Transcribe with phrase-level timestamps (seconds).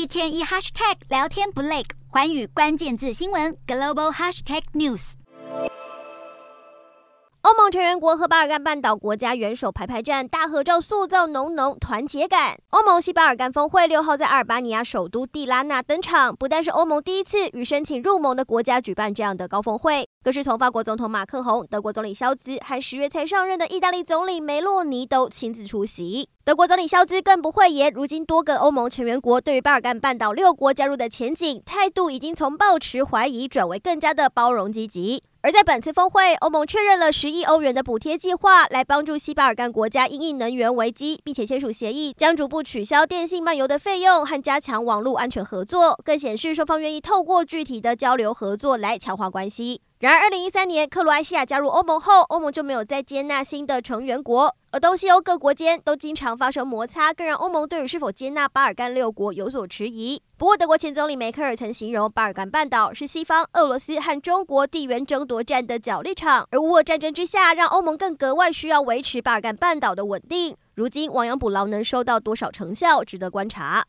[0.00, 5.12] 一天一 hashtag 聊天不累，寰宇关键字新闻 global hashtag news。
[7.42, 12.56] 欧盟成员国和巴尔干半岛国家元首排排站，大合照塑造浓浓团结感。
[12.70, 26.30] 欧盟西巴尔干峰会六号在阿尔巴尼亚首都蒂拉纳登场，不但是欧盟第一次与申请入盟的国家举办这样的高峰会，更是从法国总统马克宏、德国总理肖兹和十月才上任的意大利总理梅洛尼都亲自出席。
[26.50, 35.22] 德国总理肖兹更不讳言，如今多个欧盟成员国对于巴尔干半岛六国加入的前景态度，已经从抱持怀疑转为更加的包容积极。
[35.42, 49.82] 而在本次峰会，欧盟确认了十亿欧元的补贴计划，来帮助西巴尔干国家因应能源危机，并且签署协议，将逐步取消电信漫游的费用和加强网络安全合作，更显示双方愿意透过具体的交流合作来强化关系。
[50.00, 54.56] 然而，二零一三年克罗埃西亚加入欧盟后，欧盟就没有再接纳新的成员国。
[54.70, 60.18] 而东西欧各国间都经常发生摩擦，更让欧盟对于是否接纳巴尔干六国有所迟疑。
[60.38, 70.56] 不过，德国前总理梅克尔曾形容巴尔干半岛是西方、俄罗斯和中国地缘争夺战的角力场，而乌俄战争之下，让欧盟更格外需要维持巴尔干半岛的稳定。
[70.76, 73.84] 如今亡羊补牢能收到多少成效，值得观察。